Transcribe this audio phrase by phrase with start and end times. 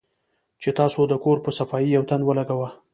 [0.61, 2.69] چې تاسو د کور پۀ صفائي يو تن ولګوۀ